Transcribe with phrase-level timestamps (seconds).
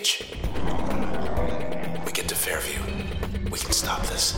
[0.00, 0.06] We
[2.12, 2.80] get to Fairview.
[3.50, 4.34] We can stop this.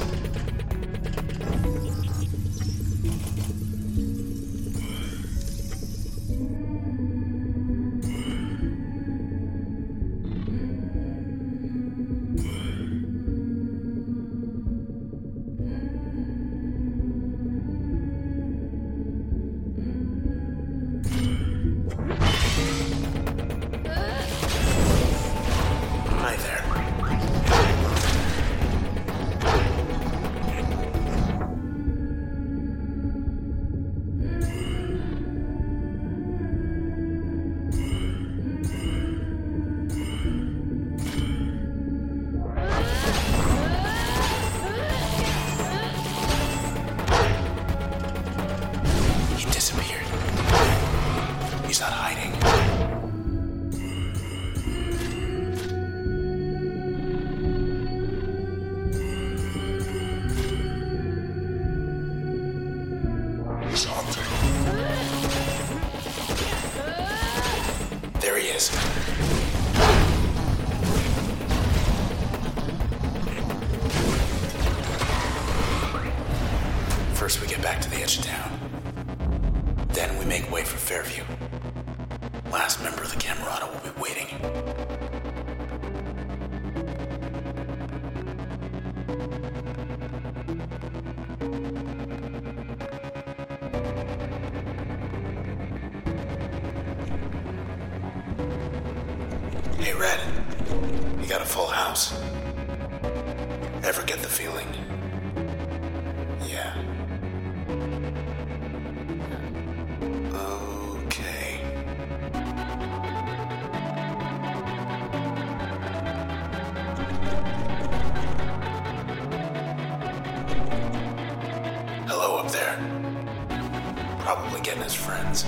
[124.52, 125.44] probably getting his friends.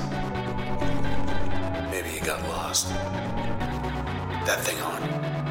[1.91, 2.89] Maybe he got lost.
[4.47, 5.44] That thing on.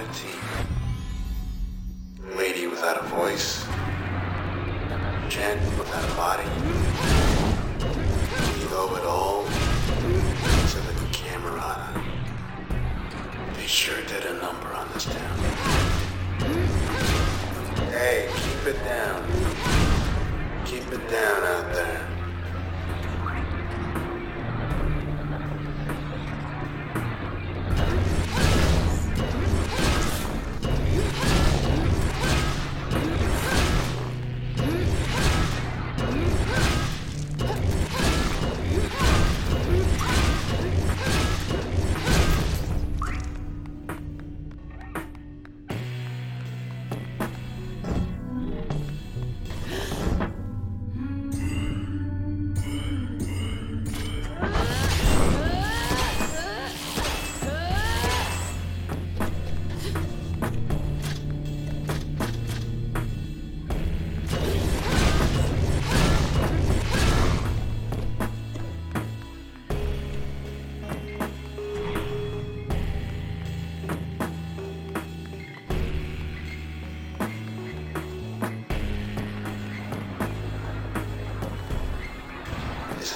[0.00, 0.39] Make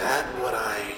[0.05, 0.94] That what I.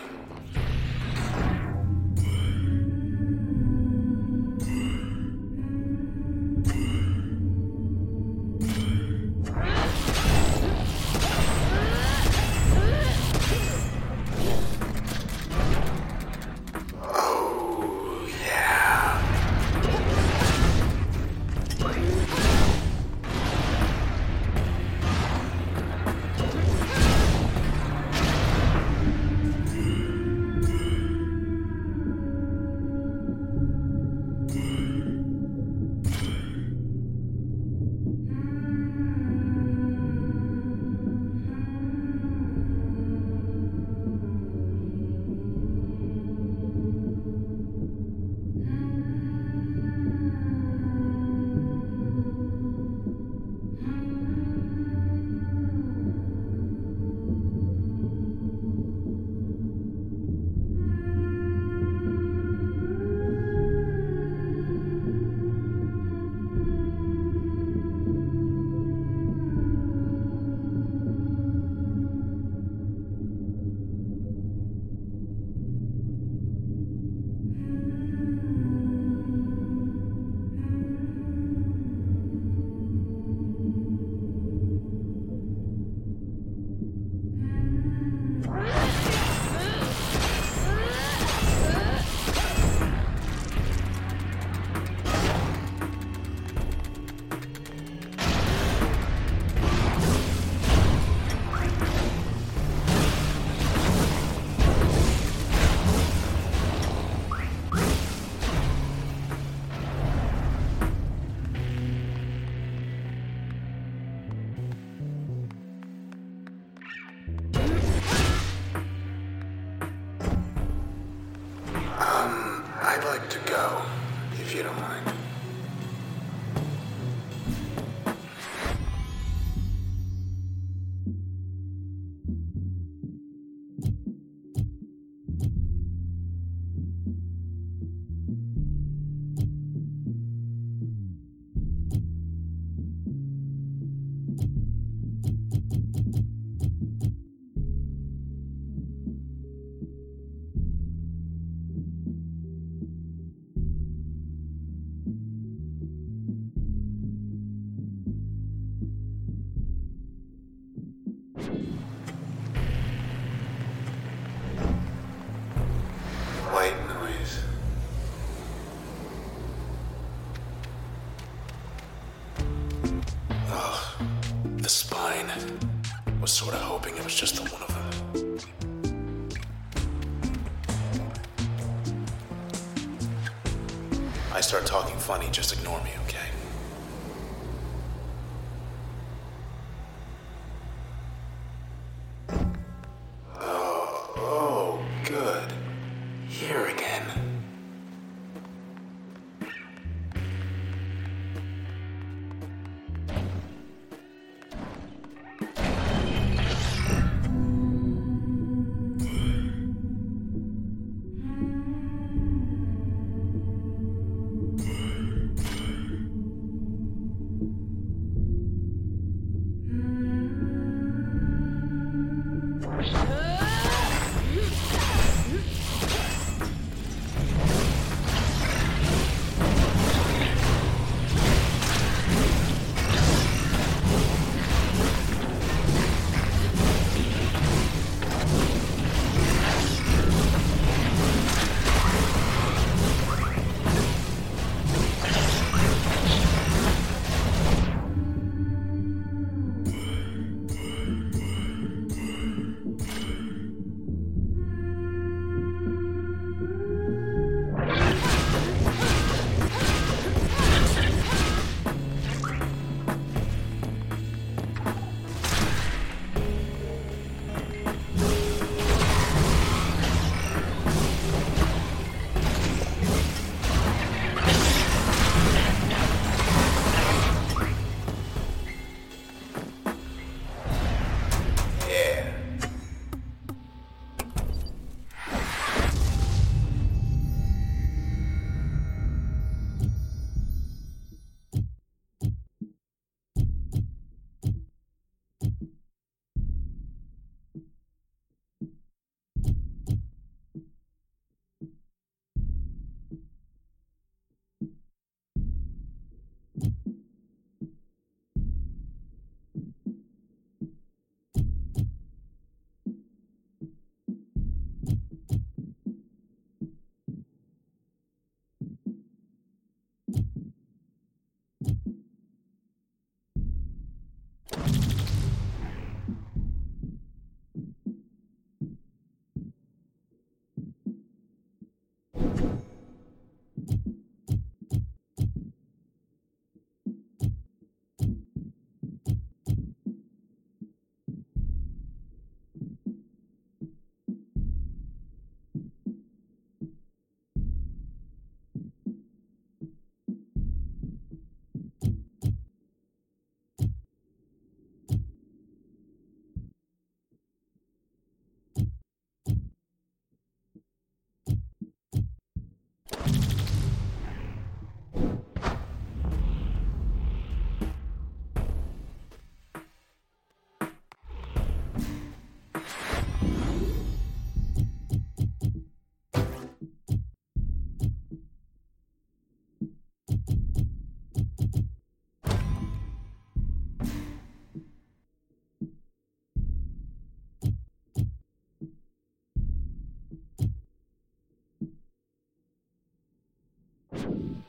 [393.76, 394.25] Red,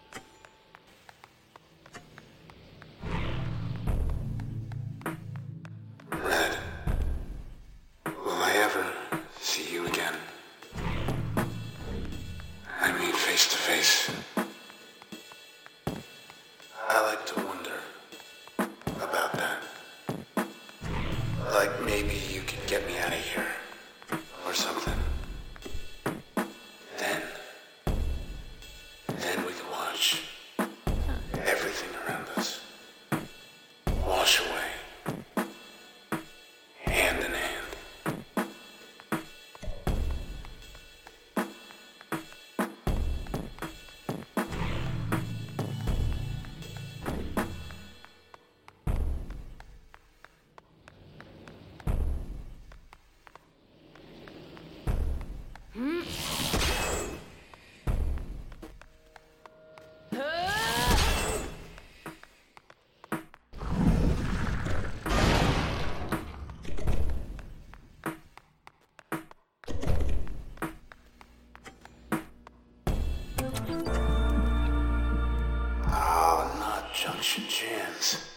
[77.36, 78.37] not Junction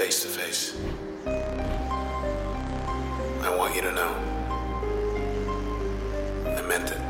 [0.00, 0.74] face to face.
[3.42, 4.14] I want you to know.
[6.56, 7.02] I meant it.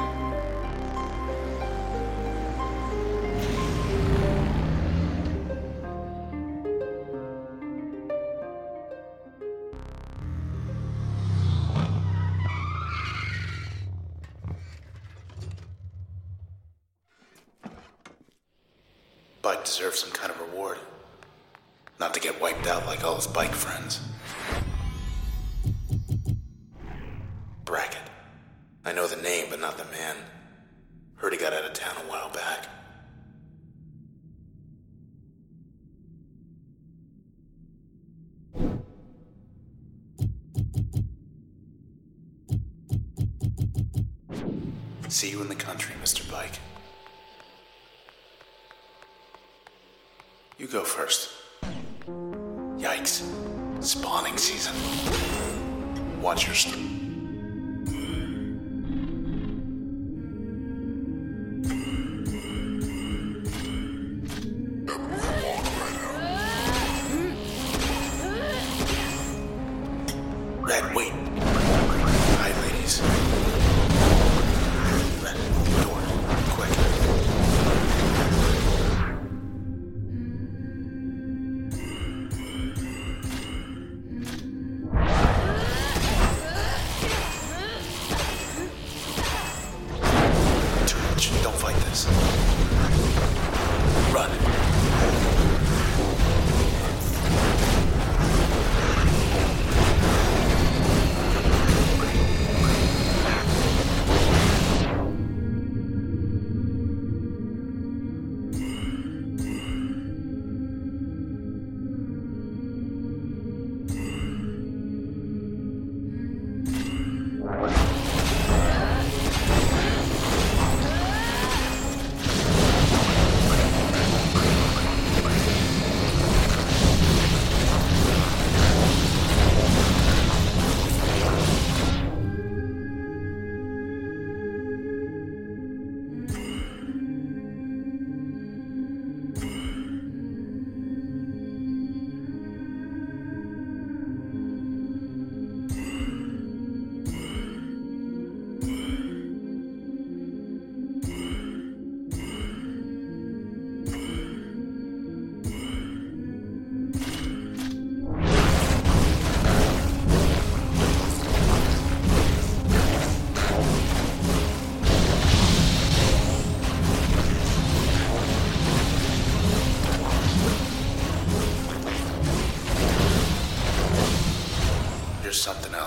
[19.43, 20.79] Bike deserves some kind of reward.
[22.01, 24.01] Not to get wiped out like all his bike friends.
[27.67, 27.99] Bracket.
[28.87, 30.17] I know the name, but not the man.
[31.17, 32.69] Heard he got out of town a while back.
[45.09, 46.29] See you in the country, Mr.
[46.33, 46.59] Bike.
[50.57, 51.40] You go first.
[53.01, 53.23] Yikes.
[53.83, 54.75] Spawning season.
[56.21, 57.10] Watch your step.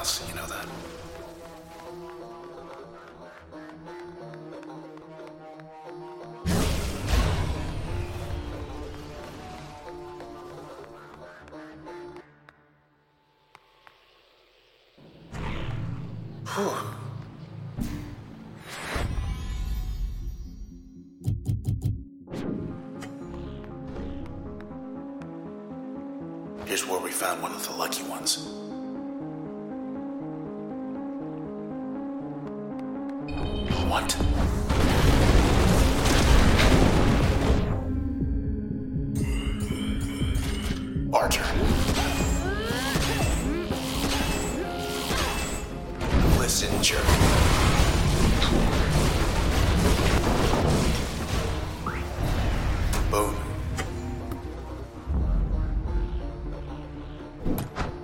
[0.03, 0.42] Else, you know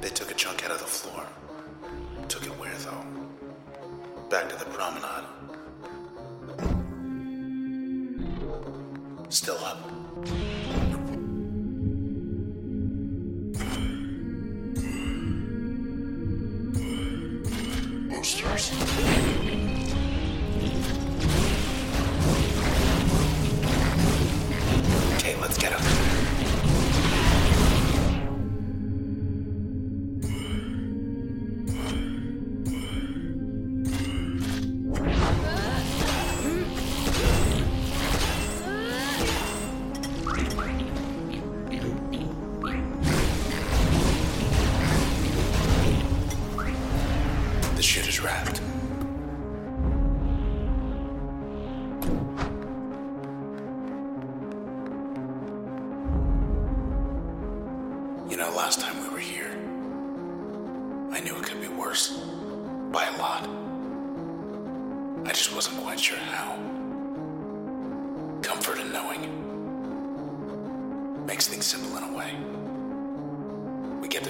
[0.01, 1.25] They took a chunk out of the floor.
[2.27, 3.05] Took it where, though?
[4.29, 5.25] Back to the promenade.
[9.29, 9.79] Still up.
[18.09, 19.08] Boosters.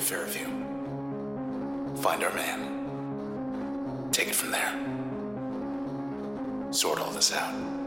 [0.09, 0.47] Fairview,
[2.01, 4.73] find our man, take it from there,
[6.73, 7.78] sort all this out.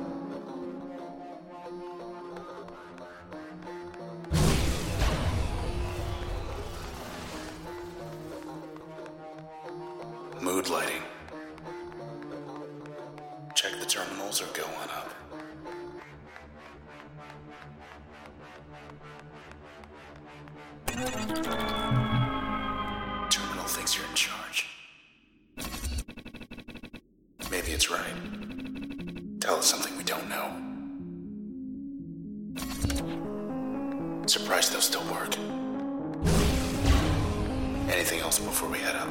[34.26, 35.36] Surprised they'll still work.
[37.92, 39.08] Anything else before we head up?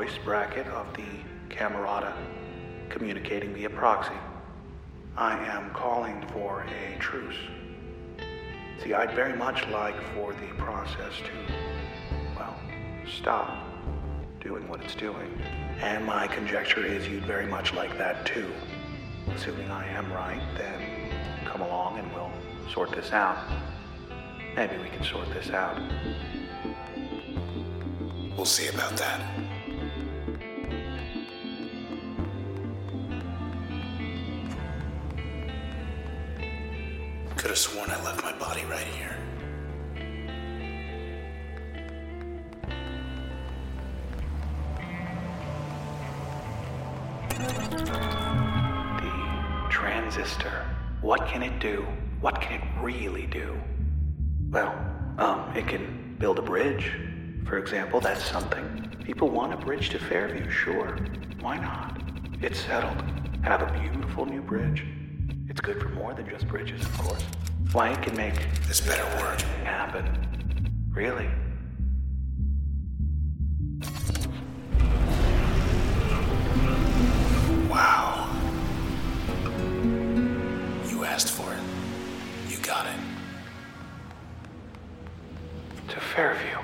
[0.00, 2.14] Is Bracket of the Camerata,
[2.88, 4.14] communicating via proxy.
[5.14, 7.36] I am calling for a truce.
[8.82, 11.54] See, I'd very much like for the process to,
[12.34, 12.56] well,
[13.06, 13.58] stop
[14.40, 15.38] doing what it's doing.
[15.80, 18.50] And my conjecture is you'd very much like that too.
[19.34, 21.10] Assuming I am right, then
[21.44, 22.32] come along and we'll
[22.72, 23.38] sort this out.
[24.56, 25.78] Maybe we can sort this out.
[28.34, 29.49] We'll see about that.
[37.40, 39.16] Could have sworn I left my body right here.
[49.00, 50.66] The transistor.
[51.00, 51.86] What can it do?
[52.20, 53.58] What can it really do?
[54.50, 54.74] Well,
[55.16, 56.92] um, it can build a bridge.
[57.46, 58.94] For example, that's something.
[59.02, 60.98] People want a bridge to Fairview, sure.
[61.40, 62.02] Why not?
[62.42, 63.02] It's settled.
[63.44, 64.84] Have a beautiful new bridge.
[65.50, 67.24] It's good for more than just bridges, of course.
[67.72, 68.34] Why, it can make
[68.68, 69.40] This better work.
[69.64, 70.06] happen.
[70.92, 71.28] Really?
[77.68, 78.30] Wow.
[80.88, 81.60] You asked for it.
[82.48, 83.00] You got it.
[85.88, 86.58] To Fairview.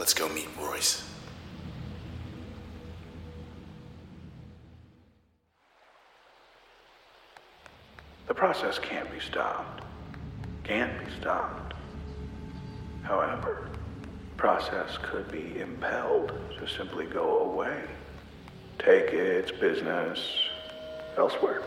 [0.00, 1.07] Let's go meet Royce.
[8.38, 9.82] Process can't be stopped.
[10.62, 11.74] Can't be stopped.
[13.02, 13.68] However,
[14.36, 17.82] process could be impelled to simply go away.
[18.78, 20.20] Take its business
[21.16, 21.64] elsewhere.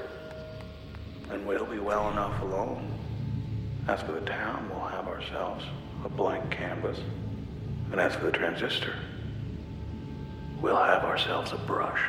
[1.29, 2.89] And we'll be well enough alone.
[3.89, 5.65] As for the town, we'll have ourselves
[6.05, 6.99] a blank canvas.
[7.91, 8.95] And as for the transistor,
[10.61, 12.01] we'll have ourselves a brush.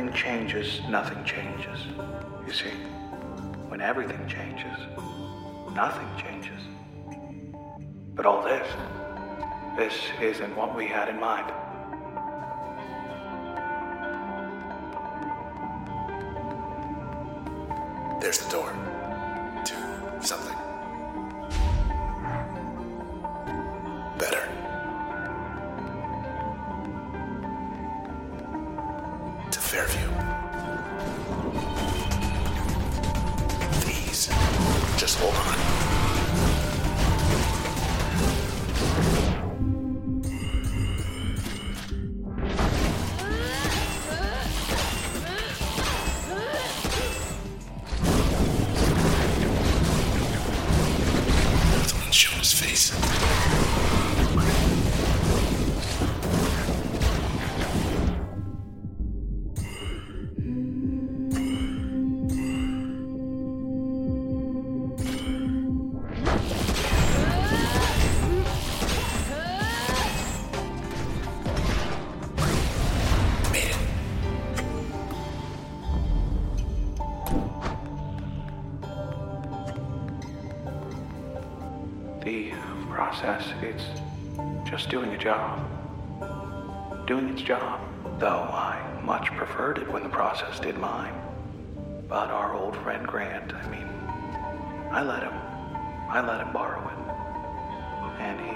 [0.00, 1.78] Everything changes, nothing changes.
[2.46, 2.70] You see,
[3.68, 4.78] when everything changes,
[5.74, 6.58] nothing changes.
[8.14, 8.66] But all this,
[9.76, 11.52] this isn't what we had in mind.
[18.22, 18.72] There's the door.
[19.66, 20.69] To something.
[84.80, 85.60] Just doing a job.
[87.06, 87.80] Doing its job.
[88.18, 91.12] Though I much preferred it when the process did mine.
[92.08, 93.86] But our old friend Grant, I mean,
[94.90, 95.34] I let him.
[96.08, 96.96] I let him borrow it.
[98.22, 98.52] And he.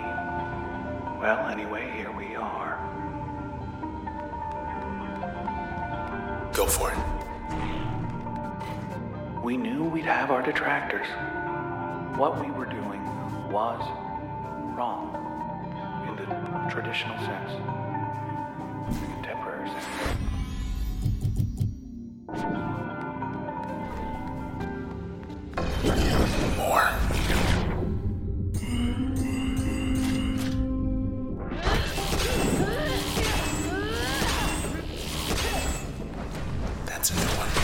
[1.20, 2.78] Well, anyway, here we are.
[6.54, 6.98] Go for it.
[9.42, 11.06] We knew we'd have our detractors.
[12.18, 13.04] What we were doing
[13.50, 13.82] was
[14.74, 15.23] wrong
[16.74, 17.52] traditional sense,
[18.98, 19.86] the contemporary sense.
[26.56, 26.90] More.
[36.86, 37.63] That's a new one.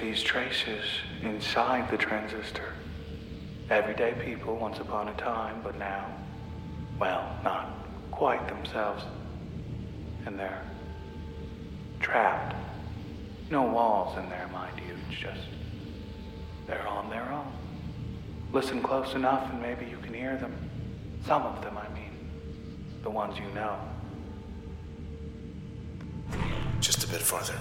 [0.00, 0.84] These traces
[1.22, 2.74] inside the transistor.
[3.70, 6.06] Everyday people once upon a time, but now,
[7.00, 7.70] well, not
[8.10, 9.04] quite themselves.
[10.26, 10.62] And they're
[11.98, 12.54] trapped.
[13.50, 14.94] No walls in there, mind you.
[15.10, 15.48] It's just
[16.66, 17.50] they're on their own.
[18.52, 20.54] Listen close enough and maybe you can hear them.
[21.26, 22.12] Some of them, I mean.
[23.02, 23.78] The ones you know.
[26.80, 27.58] Just a bit farther.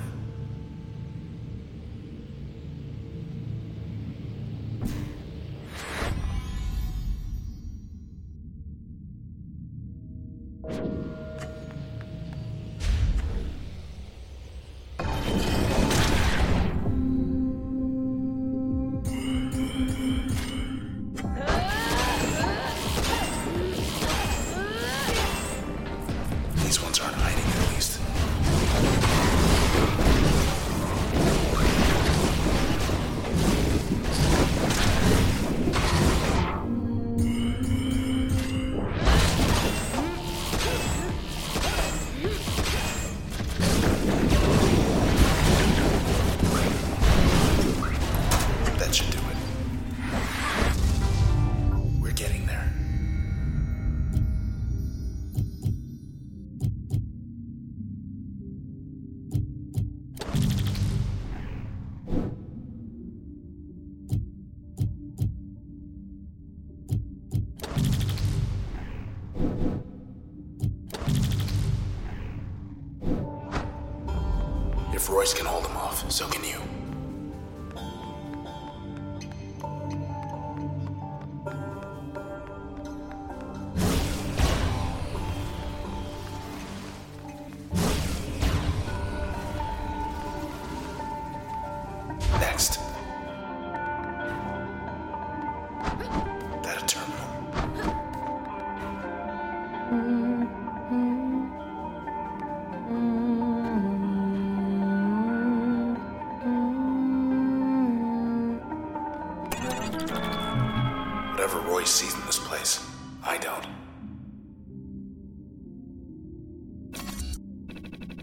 [111.86, 112.84] Royce sees in this place,
[113.24, 113.68] I don't.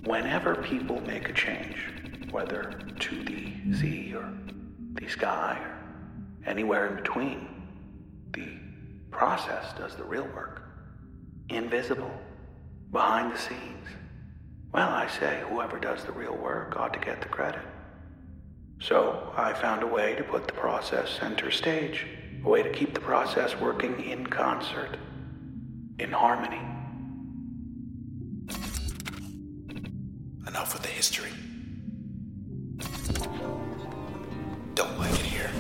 [0.05, 1.77] Whenever people make a change,
[2.33, 4.29] whether to the sea or
[4.95, 5.79] the sky or
[6.45, 7.47] anywhere in between,
[8.33, 8.49] the
[9.13, 10.65] process does the real work.
[11.49, 12.11] Invisible,
[12.91, 13.87] behind the scenes.
[14.75, 17.63] Well, I say, whoever does the real work ought to get the credit.
[18.81, 22.07] So I found a way to put the process center stage,
[22.45, 24.97] a way to keep the process working in concert,
[25.99, 26.61] in harmony.
[30.47, 31.31] Enough with the history.
[34.75, 35.51] Don't like it here.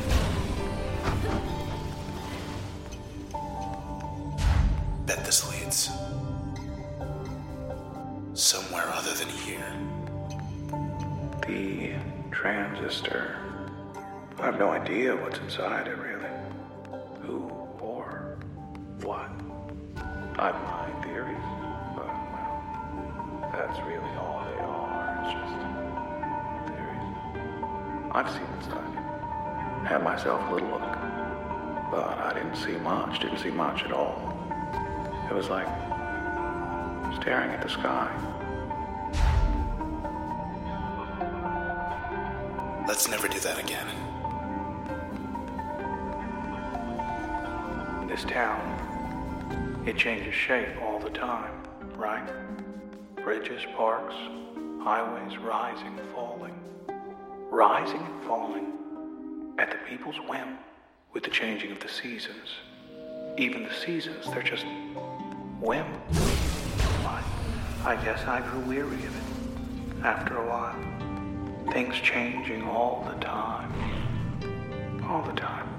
[5.06, 5.90] Bet this leads
[8.34, 9.72] somewhere other than here.
[11.46, 11.92] The
[12.32, 13.36] transistor.
[14.38, 16.31] I have no idea what's inside it, really.
[20.42, 21.38] I have my theories,
[21.94, 25.20] but, well, that's really all they are.
[25.22, 25.54] It's just
[26.66, 28.10] theories.
[28.10, 29.86] I've seen inside.
[29.86, 30.80] Had myself a little look.
[31.92, 34.36] But I didn't see much, didn't see much at all.
[35.30, 35.68] It was like
[37.20, 38.10] staring at the sky.
[42.88, 43.86] Let's never do that again.
[48.08, 48.91] This town,
[49.86, 51.62] it changes shape all the time,
[51.96, 52.28] right?
[53.16, 54.14] Bridges, parks,
[54.80, 56.54] highways rising, falling.
[57.50, 58.72] Rising and falling
[59.58, 60.58] at the people's whim
[61.12, 62.48] with the changing of the seasons.
[63.36, 64.64] Even the seasons, they're just
[65.60, 65.86] whim.
[67.04, 67.22] I,
[67.84, 71.72] I guess I grew weary of it after a while.
[71.72, 73.72] Things changing all the time.
[75.08, 75.71] All the time.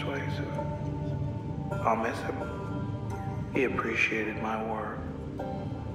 [0.00, 0.58] Persuasive.
[1.84, 2.36] I'll miss him.
[3.54, 4.98] He appreciated my work,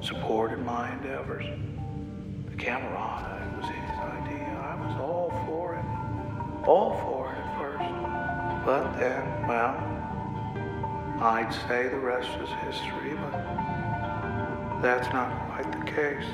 [0.02, 1.46] supported my endeavors.
[2.50, 4.48] The Camerata it was his idea.
[4.62, 6.68] I was all for it.
[6.68, 8.66] All for it at first.
[8.66, 9.76] But then, well,
[11.22, 16.26] I'd say the rest is history, but that's not quite the case.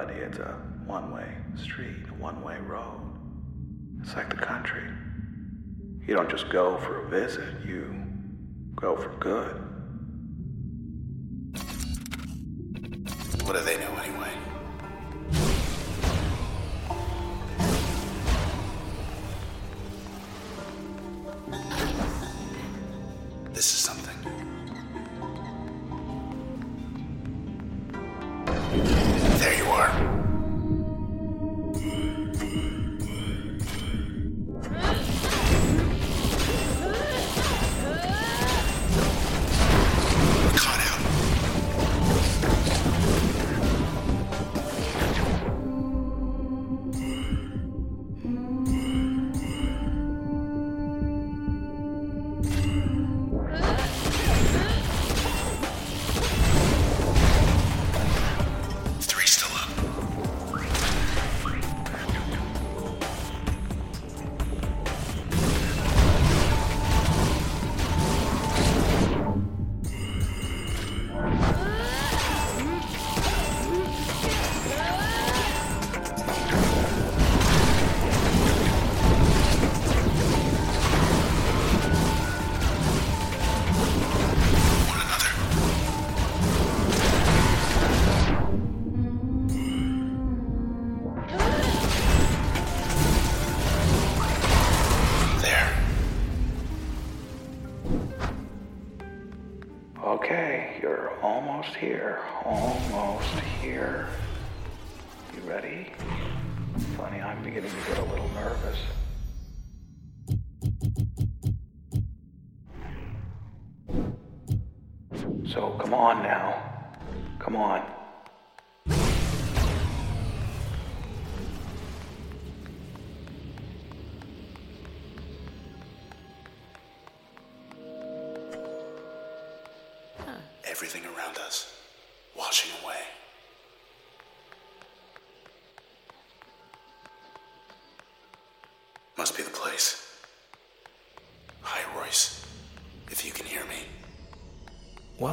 [0.00, 1.26] It's a one way
[1.56, 3.00] street, a one way road.
[4.00, 4.82] It's like the country.
[6.06, 7.94] You don't just go for a visit, you
[8.74, 9.54] go for good.
[13.44, 14.32] What do they know anyway?
[23.52, 24.12] This is something.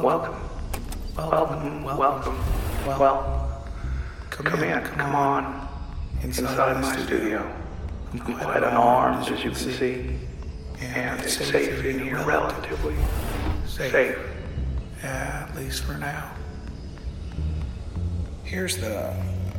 [0.02, 0.34] Welcome.
[1.16, 1.84] Welcome.
[1.84, 2.38] Welcome.
[2.86, 3.66] Well,
[4.30, 4.82] come in.
[4.82, 5.68] Come on.
[6.22, 7.46] Inside my studio.
[8.12, 10.16] I'm quite unarmed, as you can see.
[10.80, 12.96] And it's safe in here, relatively
[13.66, 14.18] safe.
[15.02, 16.30] Yeah, at least for now.
[18.42, 19.14] Here's the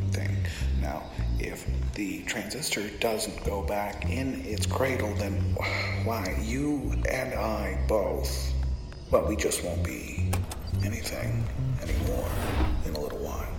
[0.09, 0.37] thing.
[0.81, 1.03] Now,
[1.39, 5.33] if the transistor doesn't go back in its cradle, then
[6.03, 8.50] why, you and I both,
[9.11, 10.31] well, we just won't be
[10.85, 11.43] anything
[11.81, 12.29] anymore
[12.85, 13.53] in a little while.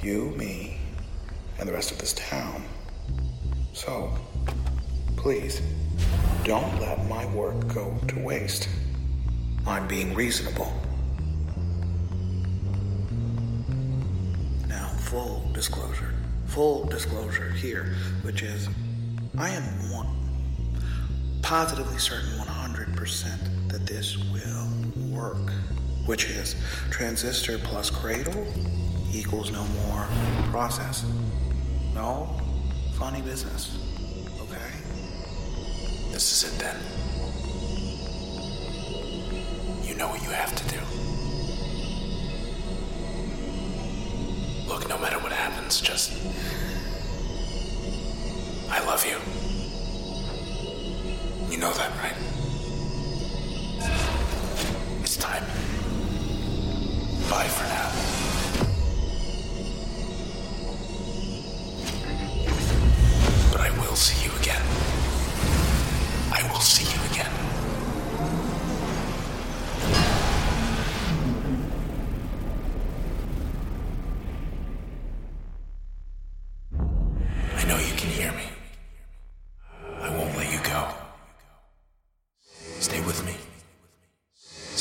[0.00, 0.78] You, me,
[1.58, 2.62] and the rest of this town.
[3.72, 4.16] So,
[5.16, 5.60] please,
[6.44, 8.68] don't let my work go to waste.
[9.66, 10.72] I'm being reasonable.
[14.68, 16.14] Now, full disclosure.
[16.46, 18.68] Full disclosure here, which is
[19.36, 20.22] I am one
[21.42, 24.51] positively certain 100% that this will
[25.22, 25.52] work,
[26.06, 26.56] which is
[26.90, 28.46] transistor plus cradle
[29.12, 30.06] equals no more
[30.50, 31.04] process.
[31.94, 32.36] No
[32.94, 33.78] funny business.
[34.40, 34.70] Okay?
[36.10, 36.76] This is it then.
[39.86, 40.80] You know what you have to do.
[44.68, 46.10] Look, no matter what happens, just.
[48.70, 49.18] I love you.
[51.52, 52.31] You know that, right?
[55.22, 55.44] Time.
[57.30, 57.81] Bye for now.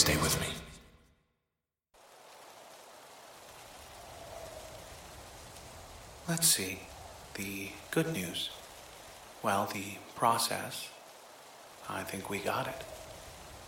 [0.01, 0.47] Stay with me.
[6.27, 6.79] Let's see.
[7.35, 8.49] The good news.
[9.43, 10.89] Well, the process,
[11.87, 12.83] I think we got it.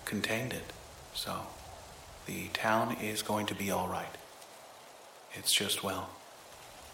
[0.05, 0.73] Contained it.
[1.13, 1.41] So,
[2.25, 4.17] the town is going to be all right.
[5.35, 6.09] It's just, well,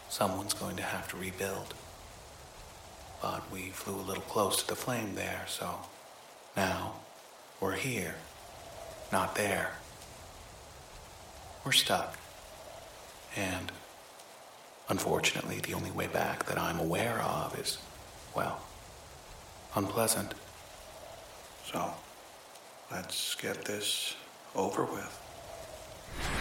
[0.10, 1.76] someone's going to have to rebuild.
[3.22, 5.76] But we flew a little close to the flame there, so
[6.58, 6.96] now
[7.62, 8.16] we're here,
[9.12, 9.72] not there.
[11.66, 12.18] We're stuck.
[13.36, 13.72] And
[14.89, 17.78] Unfortunately, the only way back that I'm aware of is,
[18.36, 18.60] well,
[19.76, 20.34] unpleasant.
[21.72, 21.93] So,
[22.91, 24.16] let's get this
[24.55, 26.39] over with.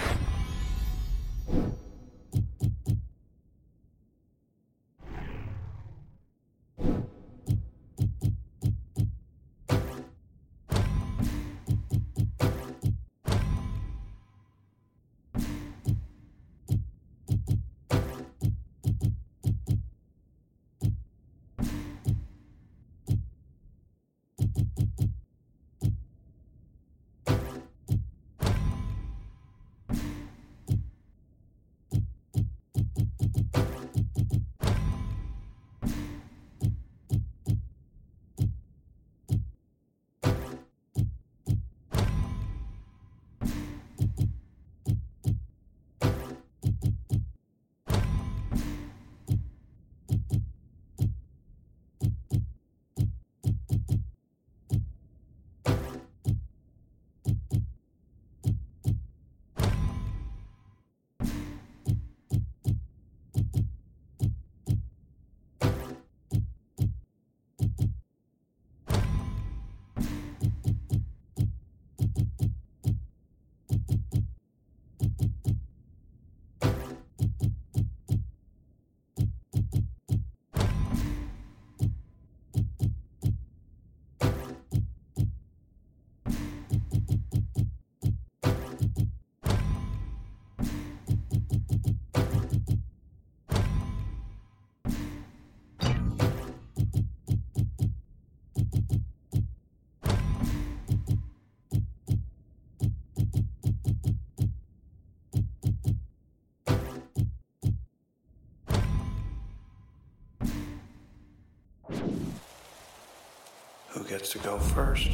[113.99, 115.09] Who gets to go first?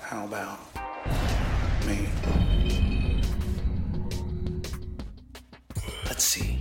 [0.00, 0.58] How about
[1.86, 2.08] me?
[6.06, 6.55] Let's see.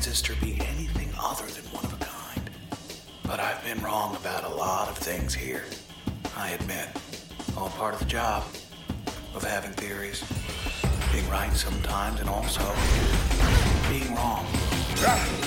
[0.00, 2.50] transistor be anything other than one of a kind.
[3.24, 5.64] But I've been wrong about a lot of things here.
[6.36, 6.86] I admit,
[7.56, 8.44] all part of the job
[9.34, 10.22] of having theories,
[11.10, 12.62] being right sometimes, and also
[13.90, 14.46] being wrong.
[14.98, 15.44] Ah!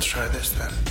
[0.00, 0.89] try this then.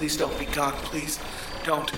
[0.00, 0.72] Please don't be gone.
[0.72, 1.18] Please
[1.62, 1.92] don't.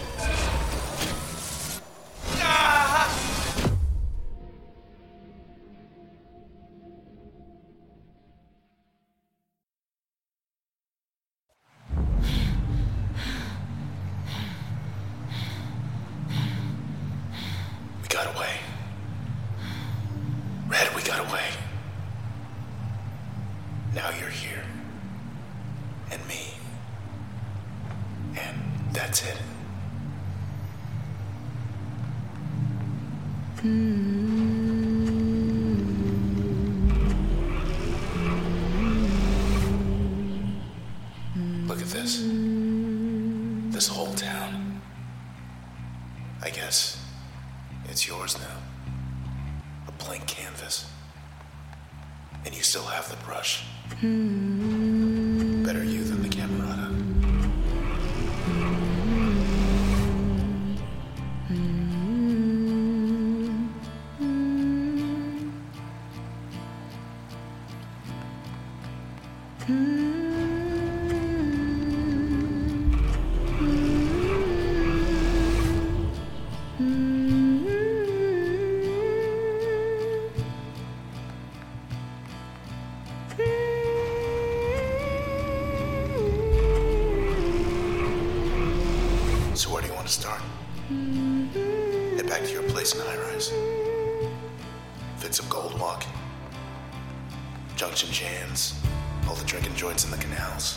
[99.33, 100.77] all the drinking joints in the canals.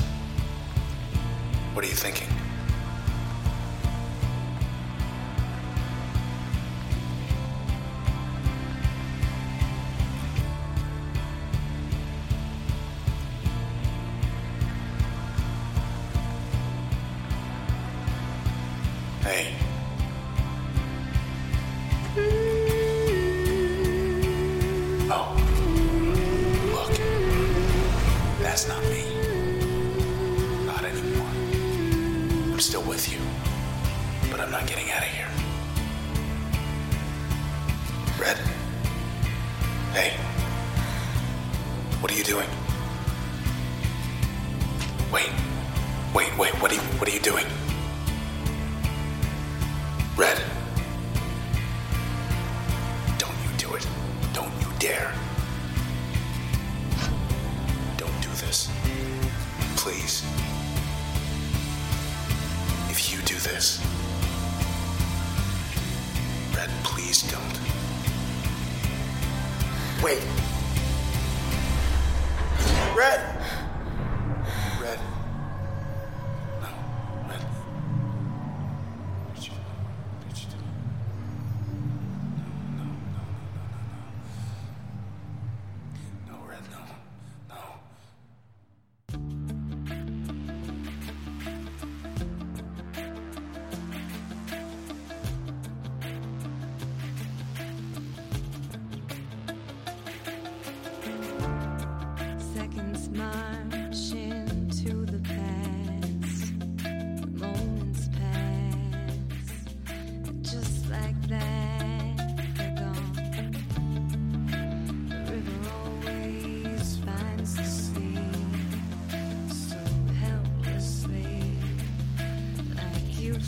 [1.74, 2.30] What are you thinking?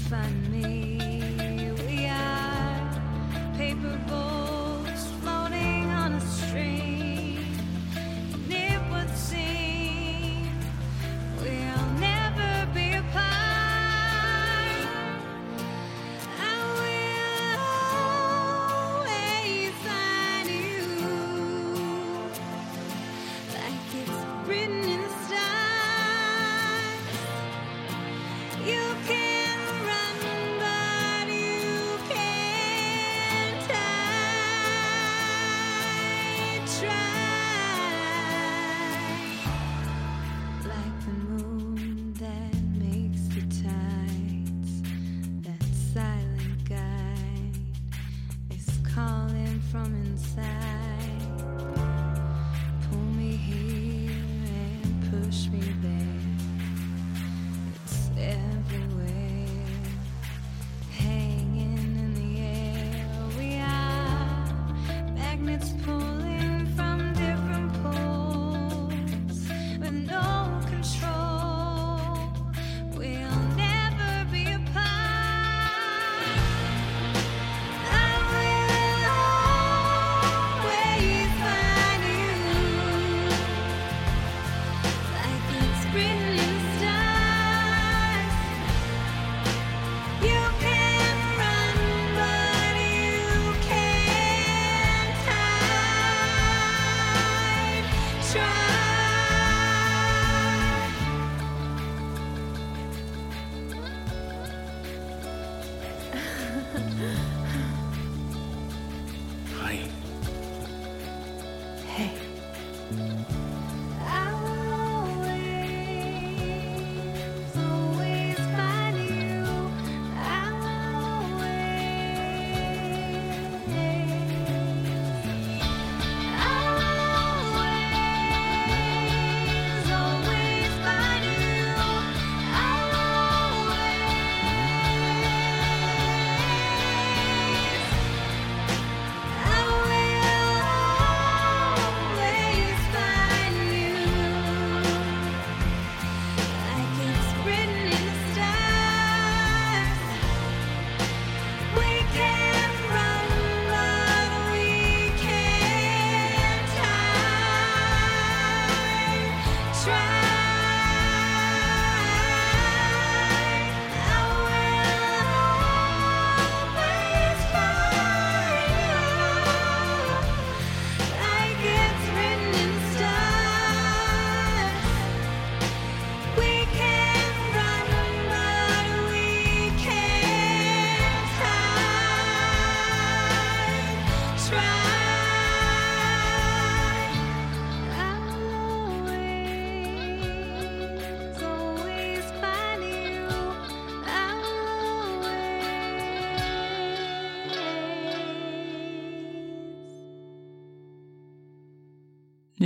[0.07, 0.46] fun.